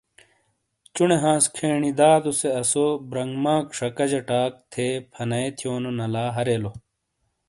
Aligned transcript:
چُونے 0.93 1.17
ہانس 1.23 1.45
کھینی 1.55 1.91
دادو 1.99 2.31
سے 2.39 2.49
آسو 2.59 2.85
برنگمہ 3.09 3.53
ایک 3.57 3.67
شَکہ 3.77 4.05
جہ 4.11 4.21
ٹاک 4.27 4.51
تھے 4.71 4.87
فانائے 5.13 5.47
تھیو 5.57 5.73
نو 5.83 5.91
نالا 5.97 6.23
ہاریلو۔ 6.35 6.71